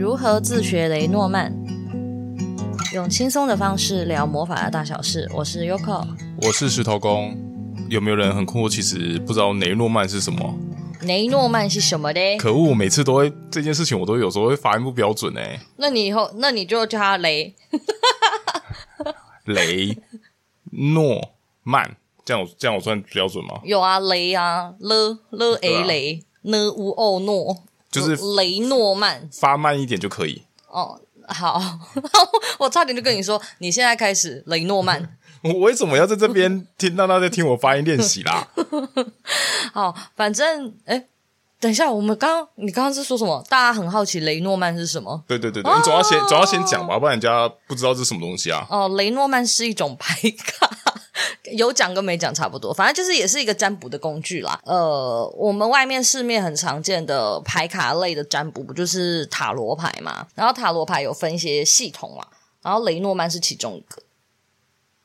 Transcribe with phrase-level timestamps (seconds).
[0.00, 1.54] 如何自学雷诺曼？
[2.94, 5.30] 用轻松的方式聊魔法的大小事。
[5.34, 6.02] 我是 Yoko，
[6.40, 7.36] 我是石头公。
[7.90, 8.70] 有没有人很困惑？
[8.70, 10.54] 其实不知道雷诺曼是什么？
[11.02, 12.20] 雷诺曼是什么的？
[12.38, 12.70] 可恶！
[12.70, 15.60] 我每次都会这件事情，我都有时候会发音不标准哎。
[15.76, 17.54] 那你以后，那你就叫他雷。
[19.44, 19.98] 雷
[20.70, 21.32] 诺
[21.62, 21.94] 曼，
[22.24, 23.60] 这样我这样我算标准吗？
[23.64, 30.42] 有啊，雷啊，了了 a 雷，呢乌哦诺，就是雷诺曼，发慢一点就可以。
[30.68, 31.60] 哦，好，
[32.58, 35.16] 我差点就跟你说，你现在开始雷诺曼。
[35.42, 38.46] 我为什么要在这边听到他在听我发音练习啦？
[39.72, 41.06] 好，反正哎，
[41.58, 43.42] 等一下，我们刚刚你刚刚是说什么？
[43.48, 45.24] 大家很好奇雷诺曼是什么？
[45.26, 48.66] 对对对对，你总要先、哦、总要先讲吧，不然人家不知道这是什么东西啊。
[48.68, 50.70] 哦，雷诺曼是一种牌卡，
[51.56, 54.60] 有讲跟没讲差不多，反正就是也是一个占卜的工具啦。
[54.64, 60.26] 呃，我们外面市面很常见的牌卡类的占卜，不就是塔罗牌嘛？
[60.34, 62.26] 然后塔罗牌有分一些系统嘛，
[62.62, 64.02] 然后雷诺曼是其中一个。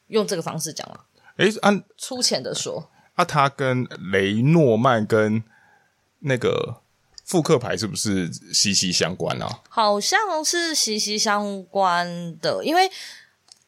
[0.08, 1.00] 用这个方式讲嘛？
[1.38, 5.44] 诶，按粗浅的说，啊，他跟雷诺曼跟
[6.20, 6.82] 那个
[7.26, 9.62] 复刻牌是不是息息相关啊？
[9.68, 12.88] 好像是息息相关的，因为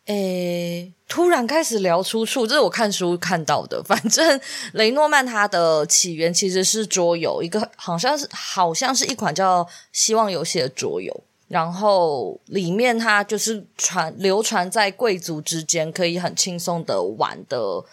[0.07, 3.81] 诶，突然开始聊出处，这是我看书看到的。
[3.87, 4.39] 反正
[4.73, 11.23] 雷诺曼它的起源其实是桌游，一个好像是好像是一款叫希望游戏的桌游。
[11.49, 17.83] 然后里面它就是传流传在贵族之间，可以很轻松的玩的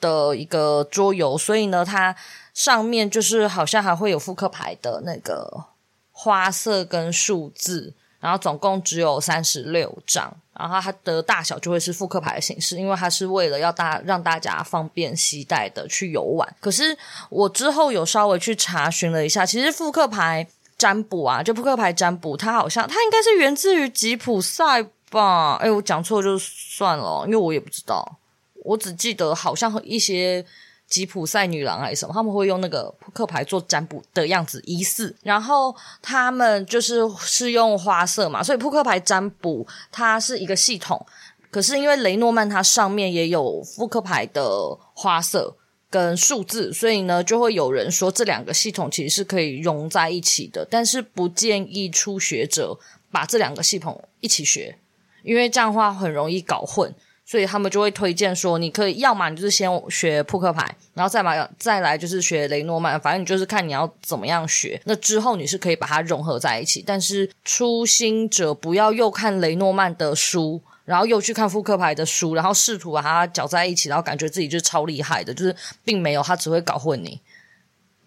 [0.00, 2.14] 的一个桌游，所以呢，它
[2.52, 5.66] 上面就是好像还会有扑克牌的那个
[6.10, 16.56] 花色跟数字，然后总共只有三十六张，然后它的大小就会是复刻牌的形式，因为它是为了要大让大家方便携带的去游玩。
[16.60, 16.96] 可是
[17.28, 20.48] 我之后有稍微去查询了一下，其实复刻牌。
[20.78, 25.54] 占卜啊，就扑克牌占卜，它好像它应该是源自于吉普赛吧？
[25.62, 28.18] 哎，我讲错就算了，因为我也不知道，
[28.64, 30.44] 我只记得好像和一些
[30.92, 35.16] 吉普赛女郎还是什么，他们会用那个扑克牌做占卜的样子，疑似。
[35.22, 41.04] 然后他们就是是用花色嘛，所以扑克牌占卜它是一个系统。
[41.50, 45.56] 可是因为雷诺曼它上面也有扑克牌的花色。
[45.92, 52.78] 跟数字，所以呢，就会有人说这两个系统其实是可以融在一起的，但是不建议初学者
[53.10, 54.78] 把这两个系统一起学，
[55.22, 56.94] 因为这样的话很容易搞混，
[57.32, 70.60] 所以他们就会推荐说，你可以要么你就是先学扑克牌，然后再把再来就是学雷诺曼，反正你就是看你要怎么样学，那之后你是可以把它融合在一起，但是初心者不要又看雷诺曼的书。
[70.84, 75.54] 然后又去看扑克牌的书，然后试图把它搅在一起，然后感觉自己就是超厉害的，就是
[75.84, 77.20] 并没有，他只会搞混你。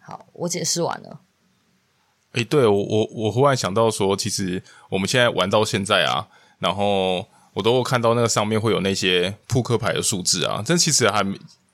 [0.02, 1.22] 好，我解释完了。
[2.34, 6.28] 诶，对，我我我忽然想到说，其实我们现在玩到现在啊，
[6.60, 7.26] 然后
[7.56, 11.26] 我都看到那个上面会有那些扑克牌的数字啊，但其实还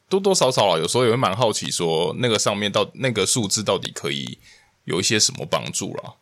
[0.07, 4.37] 多多少少啊，有时候也会蛮好奇说，那个上面到那个数字到底可以
[4.85, 6.13] 有一些什么帮助啦。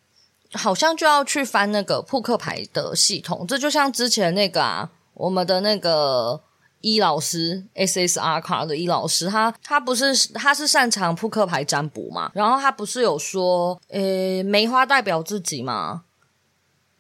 [0.54, 6.42] 好像就要去翻那个扑克牌的系统，这就像之前那个啊，我们的那个
[6.82, 12.32] 伊老师 SSR 卡的伊老师，他他不是他是擅长扑克牌占卜嘛？
[12.34, 16.04] 然后他不是有说，诶，梅花代表自己嘛？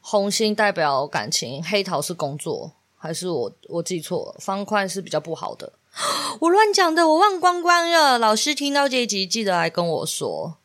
[0.09, 4.40] 红心代表感情，黑桃是工作，还是我我记错了？
[4.40, 5.74] 方块是比较不好的，
[6.42, 8.18] 我乱讲的，我忘光光了。
[8.18, 10.58] 老师听到这一集，记得来跟我说，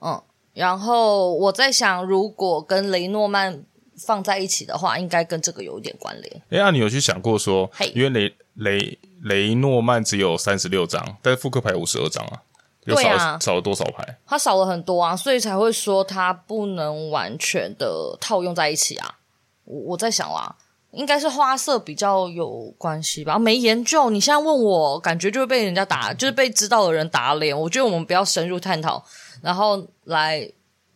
[0.00, 0.20] 嗯。
[0.54, 3.62] 然后我在想，如果跟雷诺曼
[3.96, 6.42] 放在一起的话，应该跟这个有一点关联。
[6.50, 12.42] 哎，那你有去想过说，因为雷雷雷诺曼只有三十六张，但是复刻牌五十二张啊，
[12.88, 14.18] 有少，对啊，少了多少牌？
[14.26, 19.16] 它少了很多啊，所以才会说它不能完全的套用在一起啊。
[19.64, 20.56] 我我在想啊，
[20.92, 23.38] 应该是花色比较有关系吧？
[23.38, 27.58] 没研究，你现在问我，感觉就会被人家打，就是被知道的人打脸。
[27.58, 29.04] 我觉得我们不要深入探讨。
[29.42, 30.50] 然后来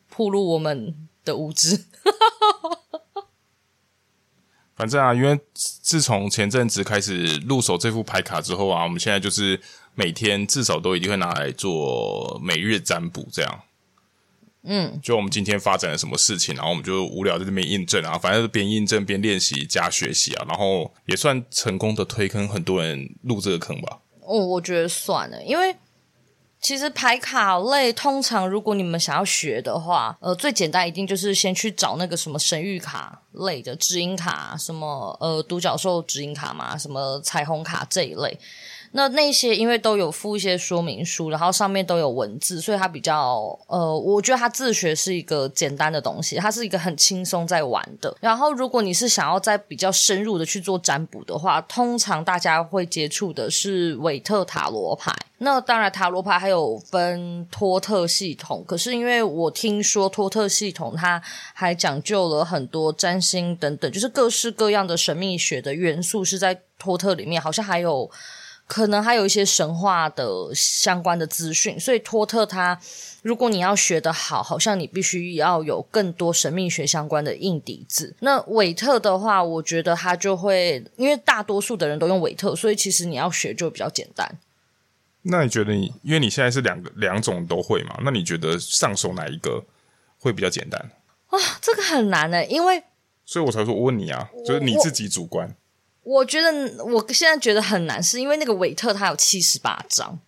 [0.08, 1.84] 暴露我们的无知。
[4.74, 9.60] 反正啊，因为自从前阵子开始入手这副牌卡之后啊，我们现在就是
[9.94, 13.62] 每天至少都一定会拿来做每日占卜，这样。
[14.64, 23.98] 嗯，就我们今天发展了什么事情，然后我们就无聊在这边印证啊，反正是边印证边练习加学习啊，然后也算成功的推坑很多人入这个坑吧。
[24.20, 25.76] 哦，我觉得算了，因为。
[26.64, 38.38] 其实排卡类通常，如果你们想要学的话，呃，最简单一定就是先去找那个什么神谕卡类的指引卡，什么呃独角兽指引卡嘛，什么彩虹卡这一类。
[38.94, 48.14] 那那些因为都有附一些说明书，然后上面都有文字，所以它比较呃，我觉得它自学是一个简单的东西，它是一个很轻松在玩的。
[48.20, 55.10] 然后如果你是想要再比较深入的去做占卜的话，通常大家会接触的是韦特塔罗牌。
[55.38, 61.20] 那当然塔罗牌还有分托特系统，可是因为我听说托特系统它
[61.54, 68.10] 还讲究了很多占星等等，就是各式各样的神秘学的元素是在托特里面，好像还有。
[68.64, 72.80] 可能还有一些神话的相关的资讯，所以托特它，
[73.20, 78.16] 如果你要学得好，好像你必须要有更多神秘学相关的硬底子。
[78.20, 84.38] 那韦特的话，我觉得他就会，因为大多数的人都用韦特，所以其实你要学就比较简单。
[85.22, 87.98] 那你觉得你，因为你现在是两个两种都会嘛？
[88.02, 89.62] 那你觉得上手哪一个
[90.18, 90.80] 会比较简单？
[91.26, 92.82] 啊，这个很难呢，因为，
[93.24, 95.54] 所以我才说我问你啊，就是你自己主观。
[96.02, 100.18] 我觉得我现在觉得很难，是因为那个韦特他有七十八张，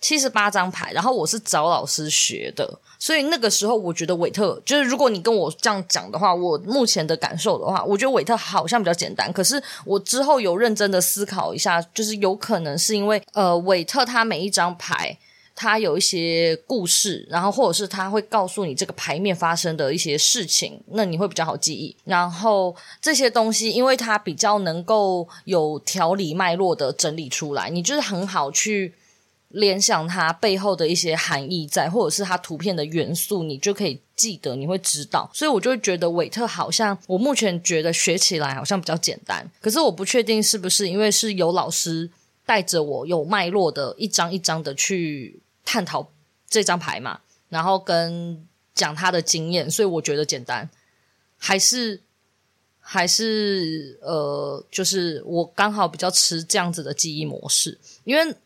[0.00, 9.32] 七十八张牌，然后我是找老师学的，所以那个时候我觉得韦特就是，如果你跟我这样讲的话，我目前的感受的话，我觉得韦特好像比较简单。
[9.32, 15.16] 可是我之后有认真的思考一下，就是有可能是因为呃，韦特他每一张牌。
[15.56, 21.96] 它有一些故事，然后或者是它会告诉你这个牌面发生的一些事情，那你会比较好记忆。
[22.04, 28.94] 然后这些东西，因为它比较能够有条理脉络的整理出来，你就是很好去
[29.50, 35.30] 联想它背后的一些含义在，或者是它图片的元素，你就可以记得，你会知道。
[35.32, 42.10] 所以我就会觉得韦特好像我目前觉得学起来好像比较简单，可是我不确定是不是因为是有老师
[42.44, 45.40] 带着我有脉络的一张一张的去。
[45.64, 46.10] 探讨
[46.48, 50.68] 这张牌嘛，然后跟讲他的经验，所以我觉得简单，
[51.38, 52.00] 还是
[52.80, 58.36] 还是呃，就是我刚好比较吃这样子的记忆模式，因为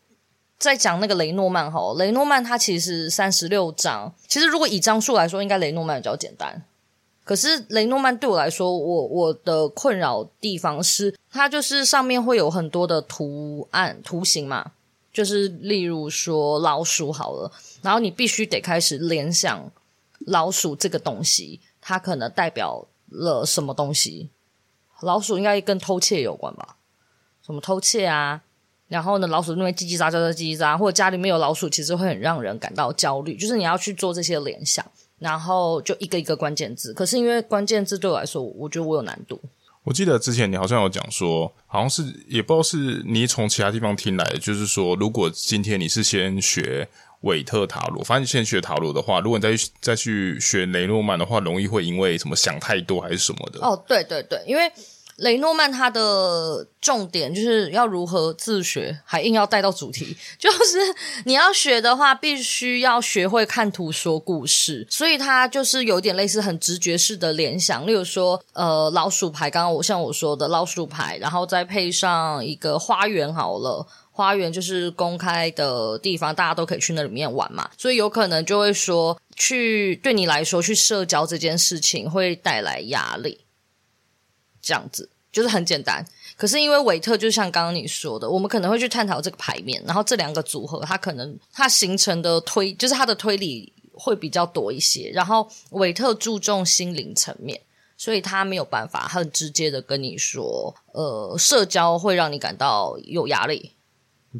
[0.58, 6.62] 在讲那个雷诺曼哈，雷诺曼他其实三十六张，其实如果以张数来说，应该雷诺曼比较简单，
[7.24, 14.72] 可是雷诺曼对我来说，我我的困扰地方是，它就是上面会有很多的图案图形嘛。
[15.18, 17.50] 就是例如说老鼠好了，
[17.82, 19.68] 然后你必须得开始联想
[20.26, 24.30] 老鼠这个东西，它可能代表了什么东西？
[25.00, 26.76] 老鼠应该跟偷窃有关吧？
[27.44, 28.44] 什么偷窃啊？
[28.86, 33.36] 然后呢，老鼠那边叽叽喳喳的叽叽喳，或者家里面有老鼠，其实会很让人感到焦虑。
[33.36, 34.88] 就是你要去做这些联想，
[35.18, 36.94] 然后就一个一个关键字。
[36.94, 39.40] 可是因为关键字对我来说，我觉得我有难度。
[39.88, 46.86] 我记得之前你好像有讲说，好像是也不知道是你从其他地方听来的，就是说，如果今天你是先学
[47.22, 53.60] 韦特塔罗，反正你先学塔罗的话，如果你再去再去学雷诺曼的话，容易会因为什么想太多还是什么的。
[53.60, 54.70] 哦，对对对，因为。
[55.18, 60.78] 雷诺曼他的重点就是要如何自学，还硬要带到主题，就是
[61.24, 83.40] 你要学的话，必须要学会看图说故事，所以他就是有点类似很直觉式的联想，例如说，呃，老鼠牌，刚刚我像我说的老鼠牌，然后再配上一个花园好了，花园就是公开的地方，大家都可以去那里面玩嘛，所以有可能就会说，去对你来说去社交这件事情会带来压力。
[84.60, 86.04] 这样子就是很简单，
[86.36, 95.10] 可是因为韦特就像刚刚你说的，我们可能会去探讨这个牌面，然后这两个组合，它可能它形成的推，就是它的推理会比较多一些。
[95.12, 97.60] 然后韦特注重心灵层面，
[97.96, 103.72] 所以他没有办法很直接的跟你说，呃，社交会让你感到有压力。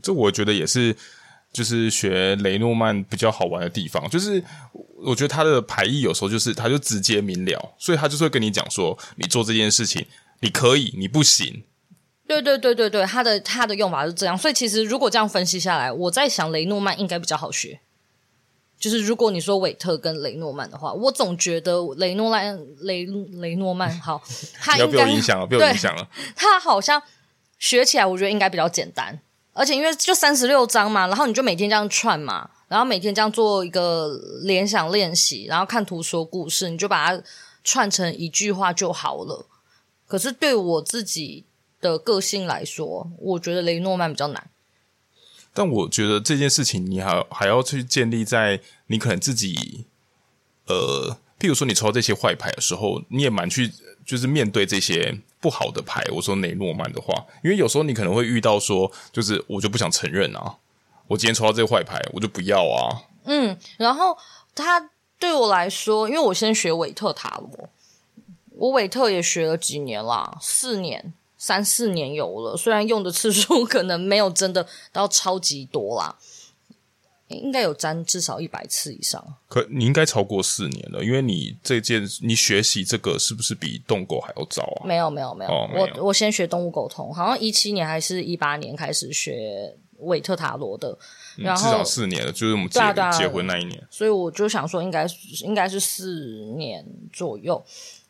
[0.03, 0.97] 这我觉得也是，
[1.59, 4.43] 就是学雷诺曼比较好玩的地方，就是。
[5.01, 10.05] 我觉得他的排意有时候就是，他就直接明了，所以他就是会跟你讲说，你做这件事情，
[10.41, 11.63] 你可以，你不行。
[12.27, 17.79] 对对对对对，他的他的用法是这样，所以其实如果这样分析下来，我在想雷诺曼应该比较好学。
[18.77, 24.21] 就是如果你说韦特跟雷诺曼的话，我总觉得雷诺曼雷雷诺曼好，
[24.61, 26.09] 他应该被我影响了，被我影响了。
[26.35, 27.01] 他好像
[27.61, 29.21] 学起来，我觉得应该比较简单，
[29.59, 32.51] 而且因为就三十六张嘛，然后你就每天这样串嘛。
[32.69, 34.09] 然后每天这样做一个
[34.43, 37.23] 联想练习，然后看图说故事，你就把它
[37.65, 39.47] 串成一句话就好了。
[40.07, 41.47] 可是对我自己
[41.81, 44.51] 的个性来说，我觉得雷诺曼比较难。
[45.55, 49.87] 但我觉得这件事情，你还还要去建立在你可能自己，
[50.67, 53.73] 呃，譬如说你抽到这些坏牌的时候，你也蛮去
[54.05, 56.05] 就是面对这些不好的牌。
[56.13, 60.57] 我说雷诺曼的话，因为有时候你可能会遇到说，就是我就不想承认啊。
[61.07, 63.03] 我今天抽到这个坏牌，我就不要啊。
[63.25, 64.17] 嗯，然后
[64.55, 67.69] 他对我来说，因为我先学韦特塔罗，
[68.51, 76.17] 我韦特也学了几年啦，四年，三四年有了，虽然用的次数可能没有真的到超级多啦，
[77.29, 79.23] 应该有沾至少一百次以上。
[79.49, 84.87] 可你应该超过四年了，因为你这件你学习这个是不是比动狗还要早啊？
[84.87, 90.97] 没有没有没有，哦、没有我我先学动物沟通，好像一七年还是一八年开始学韦特塔罗的，
[91.37, 95.07] 然后、嗯、至少四年了，就是我们结、啊、结婚那一年，所以我就想说应该
[95.43, 97.63] 应该是四年左右。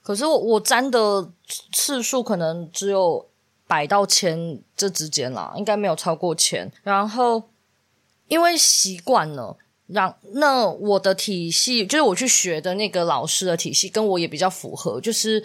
[0.03, 1.31] 可是我我沾的
[1.73, 3.29] 次数可能只有
[3.67, 6.71] 百到千这之间啦，应该没有超过千。
[6.83, 7.43] 然后
[8.29, 9.57] 因为习惯了，
[9.89, 15.01] 让那我的体系就是我去学的那个老师的体系，跟我也比较符合。
[15.01, 15.43] 就是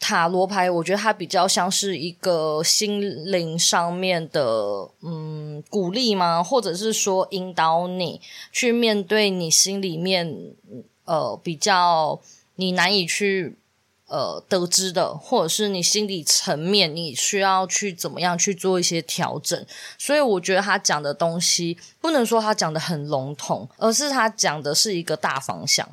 [0.00, 6.42] 塔罗牌，我觉得它比较像是一个心灵上面的嗯鼓励吗？
[6.42, 10.54] 或者是说引导你去面对你心里面
[11.04, 12.20] 呃比较。
[12.56, 13.56] 你难以去
[14.10, 19.64] 呃得知的，或者是你心理层面，你需要去怎么样去做一些调整。
[19.96, 25.88] 所以我觉得他讲的东西不能说他讲的很笼统，而是他讲的是一个大方向。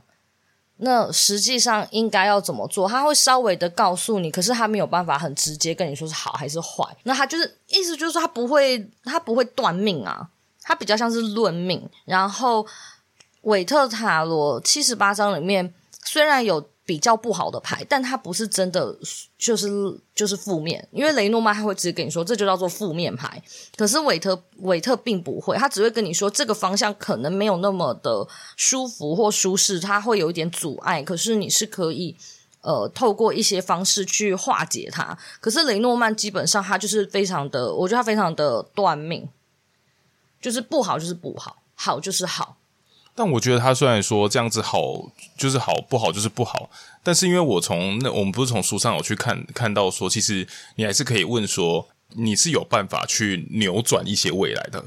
[0.77, 2.89] 那实际上应该要怎么做？
[2.89, 6.83] 他会稍微的告诉你，可是他没有办法很直接跟你说是好还是坏。
[7.03, 10.27] 那他就是意思就是说他不会他不会断命啊，
[10.63, 11.87] 他比较像是论命。
[12.05, 12.65] 然后
[13.41, 15.73] 韦特塔罗七十八章里面。
[16.09, 18.97] 虽然有比较不好的牌，但它不是真的
[19.37, 19.67] 就是
[20.15, 23.43] 就是负面，因为雷诺曼他会直接跟你说，这就叫做负面牌。
[23.75, 28.25] 可是韦特韦特并不会，他只会跟你说这个方向可能没有那么的
[28.55, 31.03] 舒服或舒适，它会有一点阻碍。
[31.03, 32.15] 可是你是可以
[32.61, 35.17] 呃透过一些方式去化解它。
[35.41, 39.27] 可是雷诺曼基本上他就是非常的，我觉得他非常的断命，
[40.39, 42.55] 就是不好就是不好，好就是好。
[43.17, 44.79] 但我觉得他虽然说这样子好
[45.35, 46.69] 就是好，不好就是不好，
[47.01, 54.83] 但是因为我从那我们不是从书上有去看看到说，其实你还是可以问说，你是有办法去扭转一些未来的。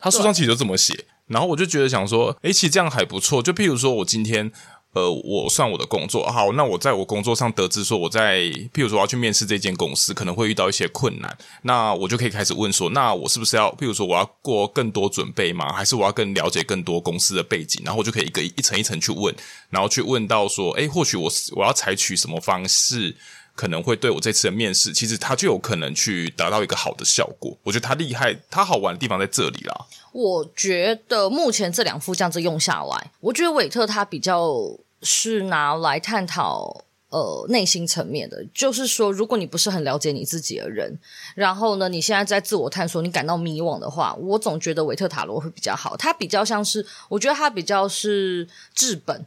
[0.00, 3.40] 他书上其实就这么写，然后我就觉得想说，诶，其实这样还不错。
[3.40, 4.50] 就譬如说我今天。
[4.92, 8.40] 呃，我算我的工作好，那我在我工作上得知说，我在
[8.74, 15.72] 譬如说我要去面试这间公司，可能会遇到一些困难，那我就可以开始问说，那我是不是要譬如说我要过更多准备吗？
[15.72, 17.80] 还是我要更了解更多公司的背景？
[17.84, 19.34] 然后我就可以一个一层一层去问，
[19.70, 23.16] 然后去问到说，诶，或许我我要采取什么方式，
[23.54, 27.56] 可能会对我这次的面试，其实它就有可能去达到一个好的效果。
[27.62, 29.86] 我觉得它厉害，它好玩的地方在这里啦。
[30.12, 34.54] 我觉得目前这两副这样子用下来，我觉得韦特他比较
[35.02, 40.98] 是拿来探讨呃内心层面的，就是说，如果你不是很了解你自己的人，
[41.34, 45.96] 然后呢，你现在在自我探索，你感到迷惘的话，我总觉得维特塔罗会比较好。
[45.96, 49.26] 它比较像是，我觉得它比较是治本。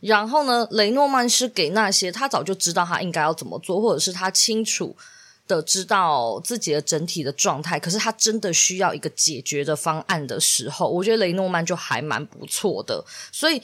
[0.00, 4.96] 然后呢，雷诺曼是给那些他早就知道他应该要怎么做，或者是他清楚。
[5.46, 13.04] 的知道自己的整体的状态，可是他真的需要一个解决的方案的时候，我觉得雷诺曼就还蛮不错的。
[13.30, 13.60] 所以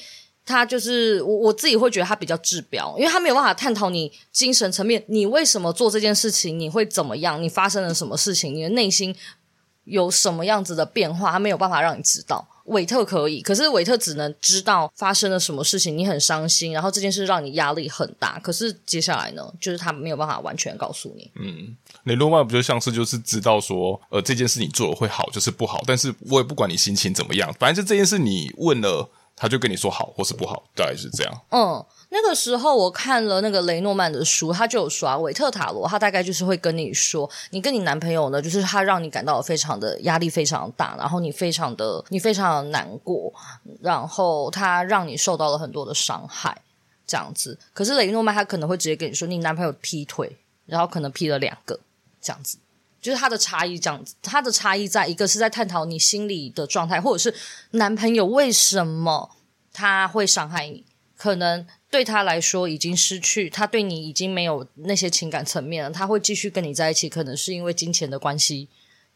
[0.50, 9.14] 他就是我我自己会觉得他比较治标，因为他没有办法探讨你精神层面，你为什么做这件事情，你会怎么样，你发生了什么事情，你的内心
[9.84, 12.46] 有什么样子的变化，他没有办法让你知道。
[12.66, 18.38] 韦特可以，可是韦特只能知道发生了什么事情，你很伤心，然后这件事让你压力很大。
[18.38, 21.28] 可是接下来呢，就是他没有办法完全告诉你。
[21.34, 25.82] 嗯，雷诺曼不就像是就是知道说，呃，这件事你做了会好，就是不好。
[25.84, 29.10] 但是我也不管你心情怎么样，反正就这件事你问了，
[29.40, 31.32] 他就跟你说好或是不好，大概是这样。
[31.48, 31.84] 嗯。
[32.12, 43.32] 那个时候我看了那个雷诺曼的书，他就有说啊，韦特塔罗，他大概就是会跟你说，你跟你男朋友呢，就是他让你感到非常的压力非常大，然后你非常的你非常的难过，
[43.80, 46.60] 然后他让你受到了很多的伤害，
[47.06, 47.56] 这样子。
[47.72, 51.78] 可是雷诺曼他可能会直接跟你说，你男朋友劈腿，然后可能劈了两个，
[52.20, 52.58] 这样子，
[53.00, 57.34] 就是他的差异这样子，他的差异在一个是在探讨你心理的状态，或者是
[57.72, 59.30] 男朋友为什么
[59.72, 60.84] 他会伤害你，
[61.16, 61.66] 可能。
[61.90, 65.90] 对他来说，已经失去，他对你已经没有那些情感层面了。
[65.90, 68.68] 他会继续跟你在一起，可能是因为金钱的关系，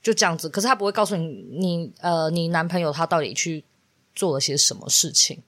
[0.02, 0.48] 就这样子。
[0.48, 1.24] 可是他不会告诉你，
[1.56, 3.62] 你呃，你男朋友他到底去
[4.12, 5.40] 做了些什么事情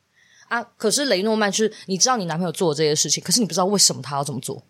[0.47, 0.63] 啊？
[0.63, 4.63] 可是雷诺曼是，你知道你男朋友做了这些事情，可是你不知道为什么他要这么做。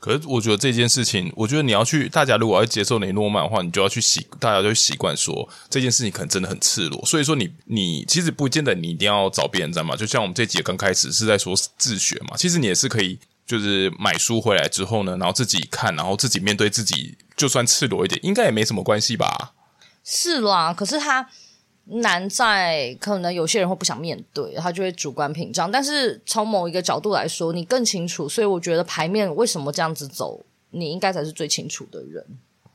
[0.00, 7.04] 可是我觉得这件事情，我觉得你要去，大家如果要接受雷诺曼的话，你就要去习，大家就习惯说这件事情可能真的很赤裸。
[7.04, 9.94] 所以说你，你其实不见得你一定要找别人，知道吗？
[9.94, 19.52] 就像我们这集刚开始是在说自学嘛，其实你也是可以，就是买书回来之后呢，然后自己看，然后自己面对自己，就算赤裸一点，应该也没什么关系吧？
[20.02, 21.28] 是啦，可是他。
[21.92, 25.70] 难在可能有些人会不想面对，他就会主观屏障。
[25.70, 28.28] 但是从某一个角度来说，你更清楚。
[28.28, 32.24] 所以我觉得牌面为什么这样子走，你应该才是最清楚的人。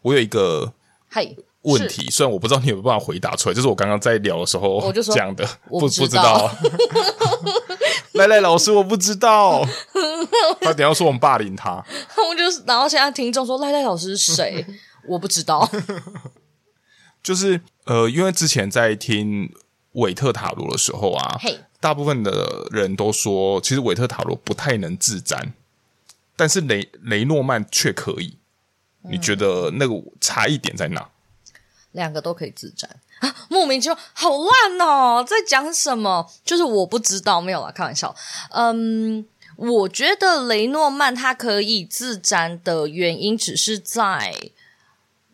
[0.02, 0.74] 我有一个
[1.10, 6.52] 嘿问题，虽然我不知道你有没有办法回答出来，就是我刚刚在聊的时候我就讲的，我不不知道。
[8.14, 9.66] 赖赖老师，我不知道。
[10.62, 11.84] 他等下说我们霸凌他，
[12.30, 14.66] 我就然后现在听众说赖赖老师是谁？
[15.08, 15.70] 我不知道。
[17.25, 19.51] 就是呃，因为之前在听
[19.94, 21.41] 韦特塔罗的时候啊.
[21.79, 25.53] 大部分的人都说，其实韦特塔罗不太能自占，
[26.36, 28.38] 但是雷雷诺曼却可以。
[29.10, 31.10] 你觉得那个差异点在哪？
[31.91, 32.89] 两个都可以自占
[33.22, 35.24] 啊，莫名其妙，好烂哦！
[35.27, 36.29] 在讲什么？
[36.44, 38.15] 就是我不知道，没有啦，开玩笑。
[38.51, 44.51] 嗯，我觉得雷诺曼他可以自占的原因，只是在。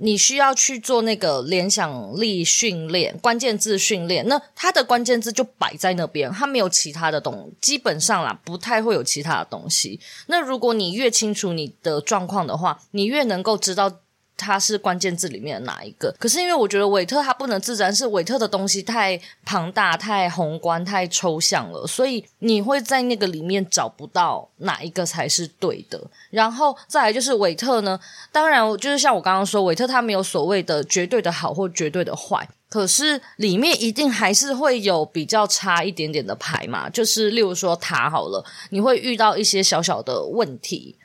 [0.02, 4.28] 你需要去做那个联想力训练，关键字训练。
[4.28, 10.00] 那它的关键字就摆在那边，它没有其他的东，基本上啦，不太会有其他的东西。
[10.28, 14.00] 那如果你越清楚你的状况的话，你越能够知道。
[14.42, 16.14] 它是关键字里面的哪一个？
[16.20, 26.02] 可是因为我觉得韦特他不能自占，是韦特的东西太庞大、太宏观、太抽象了，所以你会在那个里面找不到哪一个才是对的。
[26.32, 28.00] 然后再来就是韦特呢，
[28.32, 36.90] 当然就是像我刚刚说，韦特他没有所谓的绝对的好或绝对的坏，可是里面一定还是会有比较差一点点的牌嘛。
[36.90, 40.98] 就是例如说塔好了，你会遇到一些小小的问题。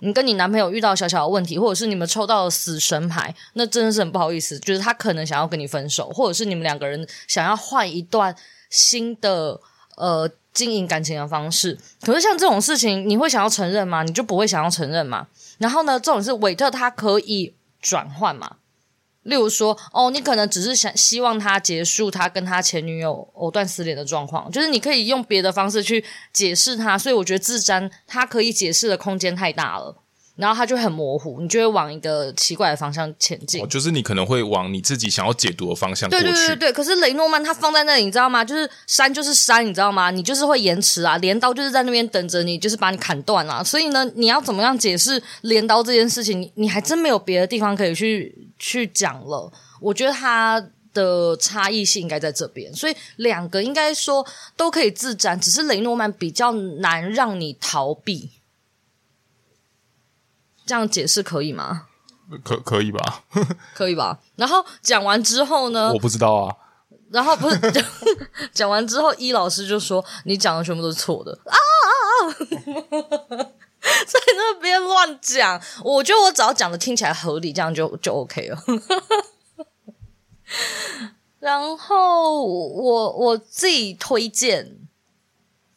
[0.00, 4.58] 你跟你男朋友遇到小小的问题，或者是你们抽到了死神牌，那真的是很不好意思。
[4.60, 8.34] 就是他可能想要跟你分手，或者是你们两个人想要换一段
[8.70, 9.60] 新的
[9.96, 11.76] 呃经营感情的方式。
[12.02, 14.02] 可是像这种事情，你会想要承认吗？
[14.02, 15.26] 你就不会想要承认吗？
[15.58, 18.56] 然后呢，这种是韦特他可以转换嘛？
[19.22, 30.02] 例如说，哦，你可能只是想希望他结束他跟他前女友藕断丝连的状况，就是你可以用别的方式去解释他，所以我觉得自粘他可以解释的空间太大了。
[30.38, 33.60] 然后它就很模糊，你就会往一个奇怪的方向前进。
[33.60, 36.24] 哦，就是你可能会往你自己想要解读的方向过去。
[36.24, 38.44] 对对对对，可是雷诺曼他放在那里，你知道吗？
[38.44, 40.12] 就是山就是山，你知道吗？
[40.12, 43.64] 你就是会延迟啊，镰刀就是在那边等着你，就是把你砍断啊。
[43.64, 46.40] 所以呢，你要怎么样解释镰刀这件事情？
[46.40, 49.52] 你你还真没有别的地方可以去去讲了。
[49.80, 54.24] 我觉得它的差异性应该在这边，所以两个应该说
[54.56, 58.30] 都可以自展，只是雷诺曼比较难让你逃避。
[60.68, 61.86] 这样解释可以吗？
[62.44, 63.24] 可可以吧？
[63.74, 64.18] 可以吧？
[64.36, 65.90] 然后讲完之后呢？
[65.94, 66.54] 我不知道啊。
[67.10, 67.58] 然后不是
[68.52, 71.88] 讲完之后，伊老师就说：“你讲的全部都是错的啊啊
[72.28, 72.36] 啊！”
[73.80, 78.58] 在那边乱讲，我觉得我只要讲的听起来合理，这样就就 OK 了。
[81.40, 84.76] 然后我我自己推荐，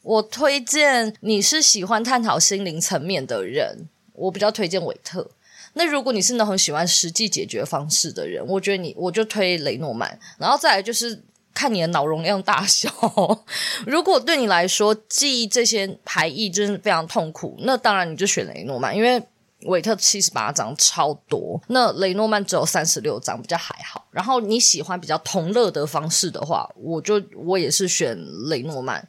[0.02, 3.88] 我推荐你是喜欢探讨心灵层面的人。
[4.14, 5.30] 我比较推荐韦特。
[5.74, 10.18] 那如果你是那很喜欢实际解决方式的人，我觉得你我就推雷诺曼。
[10.38, 11.22] 然后再来就是
[11.54, 12.90] 看你的脑容量大小。
[13.86, 19.22] 如果对你来说记忆这些牌意真的非常痛苦，那当然你就选雷诺曼，因为
[19.62, 24.06] 韦特七十八张超多，那雷诺曼只有三十六张，比较还好。
[24.10, 28.18] 然后你喜欢比较同乐的方式的话，我就我也是选
[28.50, 29.08] 雷诺曼。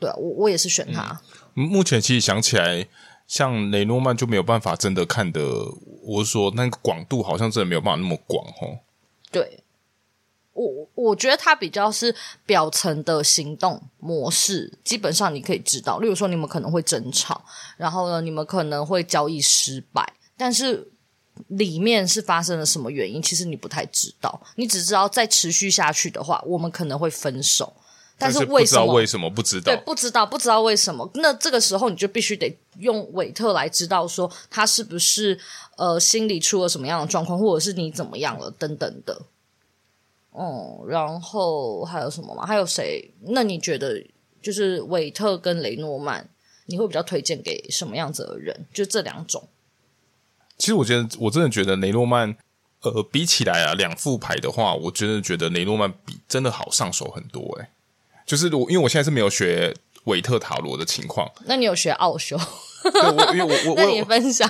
[0.00, 1.20] 对啊，我我也是选他。
[1.54, 2.88] 目前其实想起来。
[3.30, 5.40] 像雷诺曼就没有办法真的看得，
[6.02, 8.80] 我说那个广度好像真的没有办法那么广哦。
[9.30, 9.62] 对，
[10.52, 12.12] 我我觉得它比较是
[12.44, 17.40] 表层的行动模式，基本上你可以知道，例如说你们可能会争吵，
[17.76, 20.90] 然后呢你们可能会交易失败，但是
[21.46, 27.72] 里面是发生了什么原因，其实你不太知道，你只知道再持续下去的话，我们可能会分手。
[28.20, 28.92] 但是为什么？
[28.92, 29.74] 为什么不知道？
[29.74, 31.10] 对，不知道，不知道为什么。
[31.14, 35.38] 那这个时候你就必须得用韦特来知道说他是不是
[35.76, 39.22] 呃心里出了什么样的状况，或者是你怎么样了等等的。
[40.32, 42.44] 哦、嗯，然后还有什么吗？
[42.46, 43.10] 还有谁？
[43.20, 44.04] 那你觉得
[44.42, 46.28] 就是韦特跟雷诺曼，
[46.66, 48.66] 你会比较推荐给什么样子的人？
[48.72, 49.48] 就这两种。
[50.58, 52.36] 其实我觉得，我真的觉得雷诺曼，
[52.82, 57.70] 呃，比起来啊，两副牌的话，我真的觉得雷诺曼比真的好上手很多诶、欸
[58.30, 61.28] 就是我，因为我现在是没有学韦特塔罗的情况。
[61.46, 62.38] 那你有学奥修？
[62.84, 64.48] 对，我因为我我 我你分享。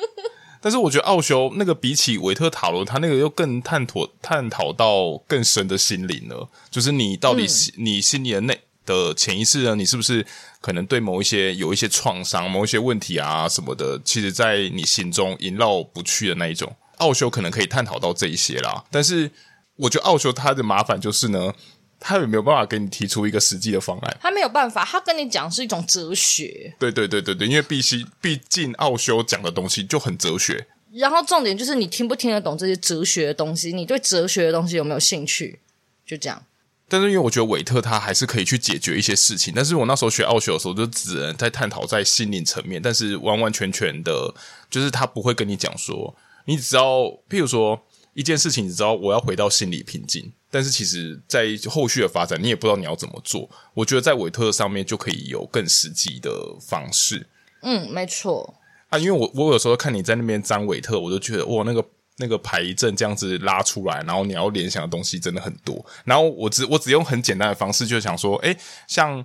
[0.62, 6.48] 但是我觉得奥修那个比起韦特塔罗，它那个又更探讨探讨到更深的心灵了。
[6.70, 9.74] 就是你到底你心里的内的潜意识呢？
[9.74, 10.26] 你是不是
[10.62, 16.74] 可能对某一些有一些创伤、某一些问题啊什么的，其实在你心中萦绕不去的那一种？
[16.96, 18.82] 奥修可能可以探讨到这一些啦。
[18.90, 19.30] 但是
[19.76, 21.52] 我觉得奥修它的麻烦就是呢。
[22.00, 24.16] 他也没有办法给你提出一个实际的方案？
[24.20, 26.74] 他没有办法，他跟你讲是一种哲学。
[26.78, 30.66] 对对对对对，因为必须毕竟奥修讲的东西就很哲学。
[30.92, 35.60] 然后重点就是你听不听得懂这些哲学的东西，你对哲学的东西有没有兴趣？
[36.04, 36.42] 就这样。
[36.88, 44.34] 但是因为我觉得韦特他还是可以去解决一些事情，但是我那时候学奥修的时候，就只能在探讨在心灵层面，但是完完全全的，
[44.68, 47.80] 就是他不会跟你讲说，你只要譬如说
[48.14, 53.48] 一件事情，你知道我要回到心理平静，但是其实在后续的发展，你也不知道你要怎么做。
[53.74, 57.26] 我觉得在韦特上面就可以有更实际的方式。
[57.62, 58.54] 嗯，没错。
[58.88, 61.84] 啊，因为我我有时候看你在那边张韦特，我就觉得哇，那个。
[62.22, 65.82] 那个牌阵这样子拉出来，然后你要联想的东西真的很多。
[66.04, 68.54] 然后我只我只用很简单的方式，就想说，诶，
[68.86, 69.24] 像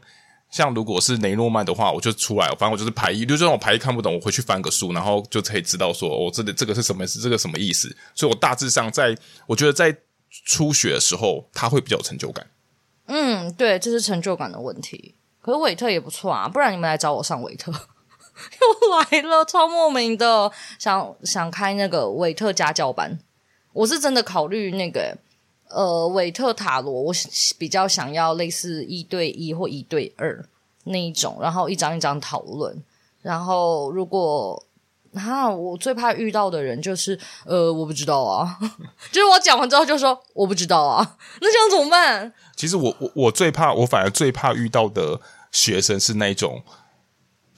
[0.50, 7.94] 像如果是雷诺曼的话，我就出来，反正我就是排一，就算我排一看不懂，我回去翻个书，然后就可以知道说，我、哦、这里这个是什么意思，这个什么意思。
[8.14, 9.14] 所以我大致上在，
[9.46, 9.94] 我觉得在
[10.44, 12.48] 初学的时候，他会比较有成就感。
[13.06, 15.16] 嗯，对，这是成就感的问题。
[15.42, 17.72] 可是韦特也不错啊，不然你们来找我上韦特。
[17.72, 23.18] 又来了，超莫名的，想想开那个韦特家教班。
[23.72, 25.18] 我是真的考虑那个，
[25.70, 27.14] 呃，韦特塔罗，我
[27.58, 30.46] 比较想要类似一对一或一对二
[30.84, 32.84] 那一种，然后一张一张讨论。
[33.22, 34.65] 然后如果
[35.16, 38.58] 啊，我最怕遇到的人就是，呃，我不知道啊，
[39.12, 42.34] 就是我讲完之后就说我不知道啊， 那这样怎么办？
[42.56, 45.20] 其实我我我最怕，我反而最怕遇到的
[45.52, 46.64] 学生是那种。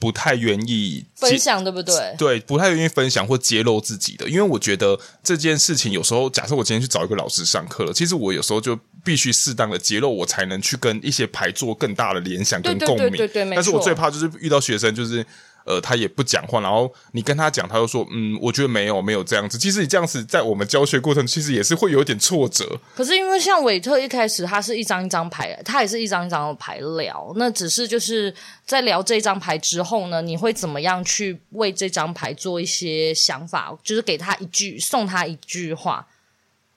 [0.00, 2.14] 不太愿意分享，对不对？
[2.16, 12.96] 对，不太愿意分享或揭露自己的，因为我觉得这件事情有时候，假设我今天去找一个老师上课了，其实我有时候就必须适当的揭露，我才能去跟一些牌做更大的联想跟共鸣。
[12.98, 15.26] 对对对对对，但是我最怕就是遇到学生就是。
[15.68, 19.58] 呃，他也不讲话，然后你跟他讲，他就说，嗯，我觉得没有，没有这样子。
[19.58, 22.80] 其实你这样子在我们教学过程，其实也是会有点挫折。
[22.96, 27.30] 可是因为像韦特一开始，他是一张一张牌，他也是一张一张的牌聊。
[27.36, 33.76] 那只是就是在聊这张牌之后呢，你会怎么样去为这张牌做一些想法？
[33.82, 36.06] 就是给他一句，送他一句话。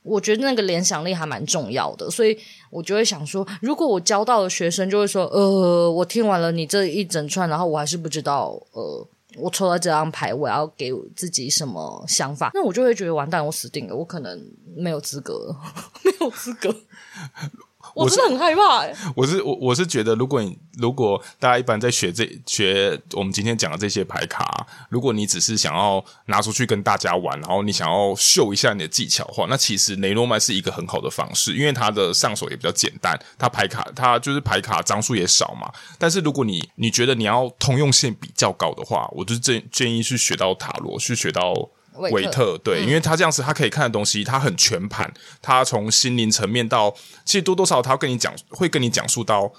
[0.04, 2.38] 我觉得那个联想力还蛮重要的，所以
[2.70, 14.44] 我就会想说，如果我教到的学生就会说，呃，我听完了你这一整串，然后我还是不知道，呃，我抽到这张牌，我要给自己什么想法，那我就会觉得完蛋，我死定了，我可能
[14.76, 15.56] 没有资格，
[16.04, 16.76] 没有资格。
[17.93, 18.95] 我真的很害怕欸。
[19.15, 35.71] 我是我我是觉得，如果你如果大家一般在学这学我们今天讲的这些牌卡，如果你只是想要拿出去跟大家玩，然后你想要秀一下你的技巧的话，那其实雷诺曼是一个很好的方式，因为它的上手也比较简单，它牌卡它就是牌卡张数也少嘛。
[35.97, 41.54] 但是如果你你觉得你要通用性比较高的话，我就建建议去学到塔罗，去学到。
[41.95, 45.12] 韦特，特对，嗯、因为他这样子，他可以看的东西，他很全盘。
[45.41, 46.93] 他从心灵层面到，
[47.25, 49.51] 其实多多少少他跟你讲，会跟你讲述到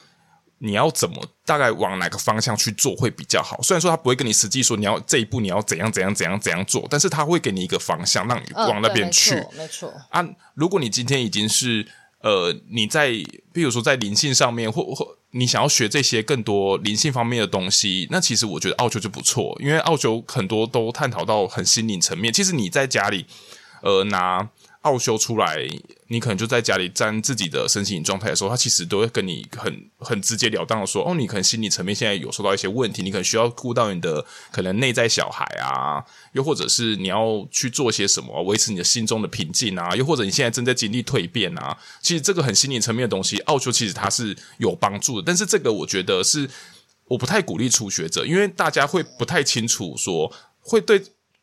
[0.58, 3.60] 你要怎么大概往哪个方向去做会比较好。
[3.62, 9.34] 虽然说他不会跟你实际说你要这一步你要怎样怎样怎样怎样做，但是他会给你一个方向，让你往那边去。
[9.34, 11.86] 嗯、没错啊，如果你今天已经是
[12.22, 13.10] 呃你在，
[13.52, 15.16] 比如说在灵性上面或或。
[15.34, 22.30] 你想要学这些更多灵性方面的东西，那其实我觉得奥修就不错，因为奥修很多都探讨到很心灵层面。
[22.30, 23.24] 其实你在家里，
[23.80, 24.46] 呃，拿。
[24.82, 25.66] 奥修出来，
[26.08, 41.78] 你可能就在家里占自己的身心状态的时候，他其实都会跟你很很直截了当的说：“哦，你可能心理层面现在有受到一些问题，你可能需要顾到你的可能内在小孩啊，又或者是你要去做些什么维持你的心中的平静啊，又或者你现在正在经历蜕变啊。
[42.00, 45.24] 其实这个很心理层面的东西，奥修其实它是有帮助的。
[45.24, 46.50] 但是这个我觉得是
[47.06, 51.00] 我不太鼓励初学者，因为大家会不太清楚说会对。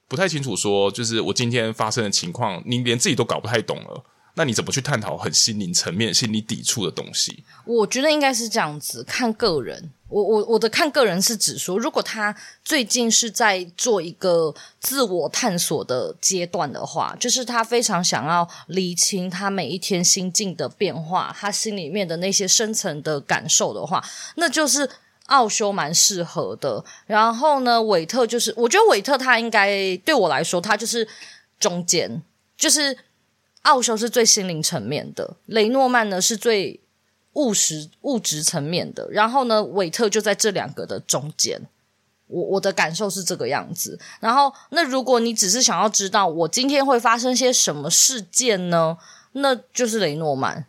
[0.10, 7.43] 不太清楚，说就是我今天发生的情况，你连自己都搞不太懂了，那你怎么去探讨很心灵层面、心理抵触的东西？
[7.63, 9.91] 我觉得应该是这样子，看个人。
[10.10, 24.04] 我我我的看个人是指说，如果他最近是在做一个自我探索的阶段的话，就是他非常想要厘清他每一天心境的变化，他心里面的那些深层的感受的话，
[24.38, 24.89] 那就是。
[25.30, 31.08] 奥修蛮适合的，然后呢，韦特就是，我觉得韦特他应该对我来说，他就是
[31.60, 32.22] 中间，
[32.58, 32.98] 就是
[33.62, 36.80] 奥修是最心灵层面的，雷诺曼呢是最
[37.34, 41.62] 务实物质层面的，然后呢，韦特就在这两个的中间，
[42.28, 44.00] 我我的感受是这个样子。
[44.20, 48.98] 然后，那如果你只是想要知道我今天会发生些什么事件呢，
[49.34, 50.65] 那就是雷诺曼，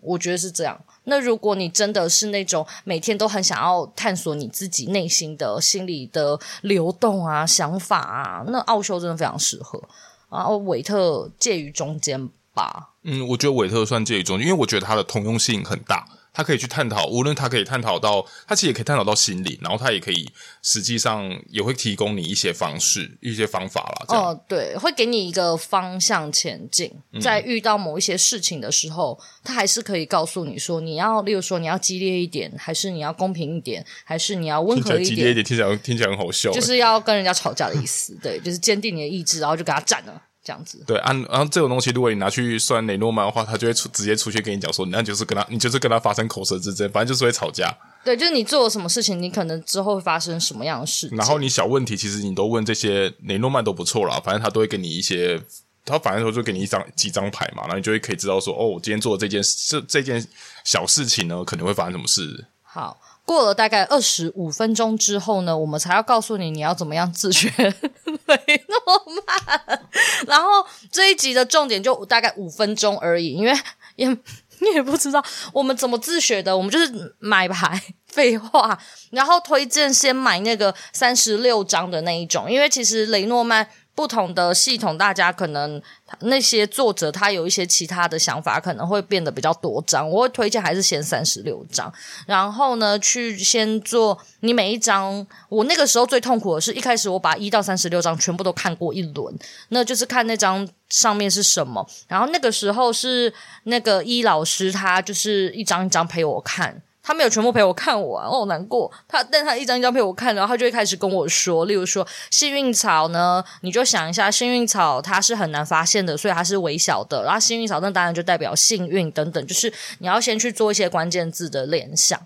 [0.00, 0.80] 我觉得是这样。
[1.06, 9.82] 那如果你真的是那种每天都很想要探索你自己内心的心理的流动啊、想法啊，那奥修真的非常适合。
[10.30, 12.90] 然后韦特介于中间吧。
[13.04, 16.04] 嗯，我觉得韦特算介于中，因为我觉得它的通用性很大。
[16.36, 24.04] 他可以去探讨，无论他可以探讨到，他其实也可以探讨到心理，然后他也可以实际上也会提供你一些方式、一些方法啦。
[24.08, 26.92] 哦，对，会给你一个方向前进。
[27.22, 35.04] 在遇到某一些事情的时候，嗯、他还是可以告诉你说，你要，例如说你要激烈一点，还是你要公平一点，还是你要温和一点？
[35.04, 38.14] 激烈一点听起来听起来很好笑，就是要跟人家吵架的意思。
[38.22, 40.22] 对，就是坚定你的意志，然后就给他战了。
[40.46, 47.76] 这样子对，按然后这种东西，如果你拿去算雷诺曼的话，他就会出直接出去跟你讲说，那就是跟他，你就是跟他发生口舌之争，反正就是会吵架。
[48.04, 51.18] 对，就是你做了什么事情，你可能之后会发生什么样的事情。
[51.18, 55.42] 然后你小问题，其实你都问这些雷诺曼都不错啦，反正他都会给你一些，
[55.84, 60.24] 他反正说就给你一张几张牌嘛，然后你就会可以知道说，哦，我今天做的这件事，这件
[60.62, 62.46] 小事情呢，可能会发生什么事。
[62.62, 62.96] 好。
[63.26, 68.78] 过了大概二十五分钟之后呢，我们才要告诉你你要怎么样自学 雷诺
[69.26, 69.82] 曼。
[70.26, 70.48] 然后
[70.90, 73.52] 这一集的重点就大概五分钟而已，因为
[73.96, 78.78] 也你也不知道我们怎么自学的，我们就是买牌，废话。
[79.10, 83.68] 然后推荐先买那个三十六张的那一种，因为其实雷诺曼。
[83.96, 85.82] 不同的系统，大家可能
[86.20, 90.08] 那些作者他有一些其他的想法，可能会变得比较多张。
[90.08, 91.92] 我会推荐还是先三十六张，
[92.26, 95.26] 然后呢，去先做你每一张。
[95.48, 99.34] 我那个时候最痛苦的是一开始我把一到三十六张全部都看过一轮，
[99.70, 101.84] 那就是看那张上面是什么。
[102.06, 103.32] 然后那个时候是
[103.64, 106.82] 那个伊老师，他就是一张一张陪我看。
[107.06, 108.92] 他没有全部陪我看完，我好难过。
[109.06, 117.22] 他，但他一张一张陪我看，然后他就会开始跟我说，例如说幸运草呢，你就想一下，幸运草它是很难发现的，所以它是微小的。
[117.22, 122.20] 然后幸运草那当然就代表幸运等等，就是你要先去做一些关键字的联想。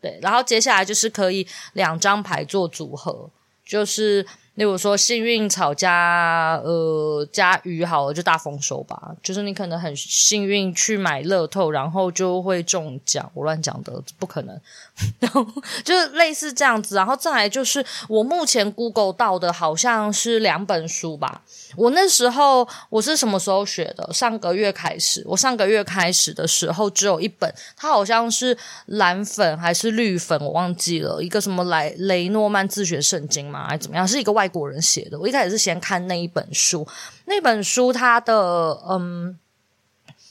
[0.00, 3.30] 对，然后接下来就是可以两张牌做组合，
[3.64, 4.26] 就是。
[4.54, 9.12] 例如说幸运草加呃加鱼好了，就大丰收吧。
[9.22, 13.28] 就是你可能很幸运去买乐透，然后就会中奖。
[13.34, 14.60] 我乱讲的，不可能。
[15.18, 15.44] 然后
[15.82, 21.42] 就是类似这样子，然后再来就是我目前 Google 到的好像是两本书吧。
[21.76, 24.08] 我那时候我是什么时候学的？
[24.12, 25.24] 上个月开始。
[25.26, 31.20] 我上个月开始的时候只有一本，它好像是蓝粉还是绿粉，我忘记了。
[31.20, 33.66] 一个什么莱雷诺曼自学圣经嘛？
[33.66, 34.06] 还怎么样？
[34.06, 35.18] 是一个外外国人写的。
[35.18, 36.86] 我一开始是先看那一本书，
[37.24, 39.38] 那本书它的嗯。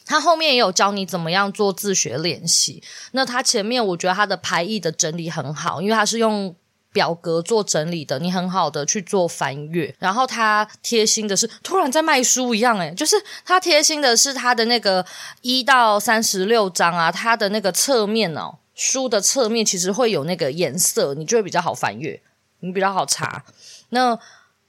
[0.05, 2.83] 他后面也有教你怎么样做自学练习。
[3.13, 6.53] 那他前面我觉得他的排意的整理很好，因为他是用
[6.91, 9.95] 表格做整理的，你很好的去做翻阅。
[9.99, 15.05] 然后他贴心的是，突然在卖书一样，诶，就是他贴心的是他的那个
[15.41, 22.21] 一到三十六章啊，他的那个侧面哦，书的侧面其实会有那个颜色，你就会比较好翻阅，
[22.59, 23.45] 你比较好查。
[23.93, 24.19] 那。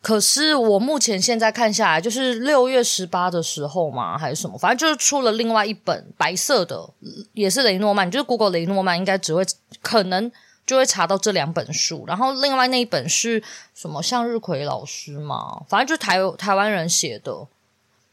[0.06, 6.86] 可是我目前现在看下来，就是六月十八的时候嘛，还是什么，反正就是出了另外一本白色的，
[7.32, 9.42] 也是雷诺曼，就是 Google 雷诺曼，应该只会
[9.80, 10.30] 可能
[10.66, 12.04] 就会查到这两本书。
[12.06, 13.42] 然后另外那一本是
[13.74, 14.02] 什么？
[14.02, 17.34] 向日葵老师嘛，反正就是台台湾人写的。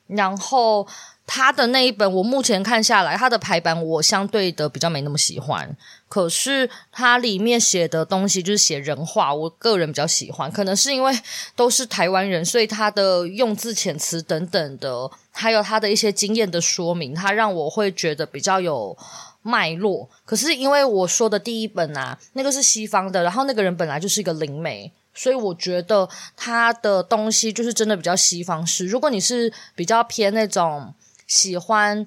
[0.08, 0.88] 然后
[1.34, 5.78] 他的那一本，我目前看下来，他的排版我相对的比较没那么喜欢。
[6.10, 10.52] 可是他里面写的东西就是写人话，我个人比较喜欢。
[10.52, 11.18] 可能是因为
[11.56, 18.98] 都是台湾人，所以他的用字遣词等等的，还有他的一些经验的说明，他让我会觉得比较有
[19.42, 20.10] 脉络。
[20.26, 24.92] 可是因为我说的第一本啊，那个是西方的，然后那个人本来就是一个灵媒。
[25.14, 28.86] 所以我觉得他的东西就是真的比较西方式。
[28.86, 30.94] 如果你是比较偏那种
[31.32, 32.06] 喜欢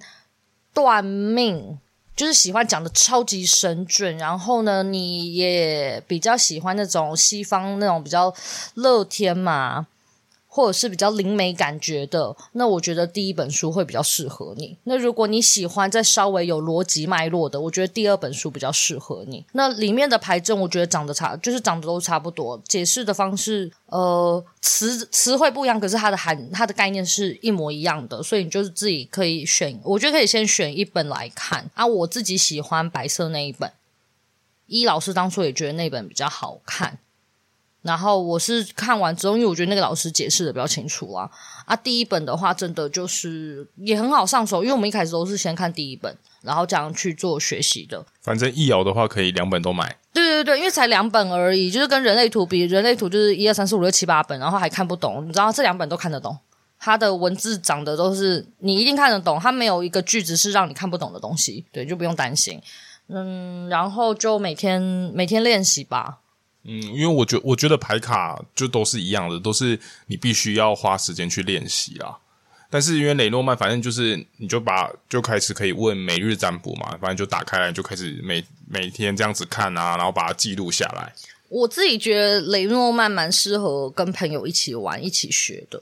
[0.75, 1.79] 断命，
[2.15, 8.35] 就是喜欢讲的超级神准，然后呢，你也比较喜欢那种西方那种比较
[8.75, 9.87] 乐天嘛。
[10.55, 14.79] 或者是比较灵媒感觉的，那我觉得第一本书会比较适合你。
[14.85, 19.45] 那如果你喜欢再稍微有逻辑脉络的，我觉得第二本书比较适合你。
[19.51, 31.85] 那里面的牌阵，我觉得长得差，就是长得都差不多，解释的方式，呃，词词汇不一样，可是它的含它的概念是一模一样的，所以你就是自己可以选，我觉得可以先选一本来看啊。
[31.85, 33.73] 我自己喜欢白色那一本，
[34.69, 37.01] 伊老师当初也觉得那本比较好看。
[37.85, 41.31] 然后我是看完之后，因为我觉得那个老师解释的比较清楚啊。
[41.67, 48.03] 啊，第一本的话，真的就是也很好上手，因为我们一开始都是先看第一本，然后这样去做学习的。
[48.23, 49.97] 反正易遥的话，可以两本都买。
[50.15, 55.23] 对对对，因为才两本而已，就是跟人类图比，人类图就是一二三四五六七八本，然后还看不懂。
[55.29, 56.35] 你知道这两本都看得懂，
[56.79, 62.61] 它的文字长得都是你一定看得懂，它没有一个句子是让你看不懂的东西，对，就不用担心。
[63.09, 64.81] 嗯，然后就每天
[65.15, 66.21] 每天练习吧。
[66.65, 72.19] 嗯，因为我觉我觉得牌卡就都是一样的，都是你必须要花时间去练习啦。
[72.71, 81.13] 但是因为雷诺曼，反正就是你就把就开始可以问每日占卜嘛，反正就打开来就开始每每天这样子看啊，然后把它记录下来。
[81.49, 85.81] 我自己觉得雷诺曼蛮适合跟朋友一起玩、一起学的，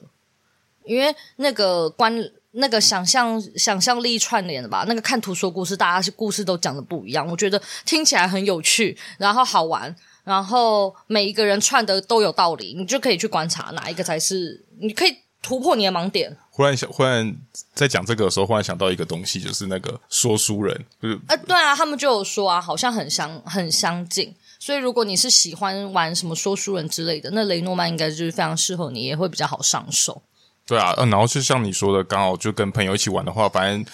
[0.84, 2.12] 因为那个关
[2.50, 16.36] 那个想象想象力串联的吧，那个看图说故事，大家是故事都讲的不一样，我觉得听起来很有趣，然后好玩，然后每一个人串的都有道理，你就可以去观察哪一个才是，你可以突破你的盲点。
[16.50, 17.34] 忽然想，忽然
[17.74, 24.34] 在讲这个的时候，忽然想到一个东西，就是那个说书人，就是呃，对啊，他们就有说啊，好像很相很相近。
[24.60, 30.22] 所以，如果你是喜欢玩什么说书人之类的，那雷诺曼应该就是非常适合你，也会比较好上手。
[30.64, 33.84] 对啊，嗯，然后就像你说的，刚好就跟朋友一起玩的话，反正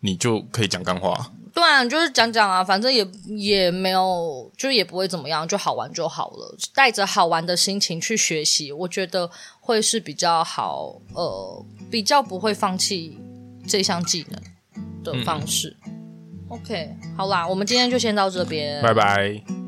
[0.00, 1.32] 你就可以讲干话。
[1.54, 6.56] 对啊，就是讲讲啊，反正也也没有，就也不会怎么样，就好玩就好了。
[6.74, 13.16] 带着好玩的心情去学习，我觉得会是比较好，呃，比较不会放弃
[13.68, 14.42] 这项技能
[15.04, 15.76] 的方式。
[15.86, 15.92] 嗯、
[16.48, 19.63] OK，好啦，我们今天就先到这边，拜拜。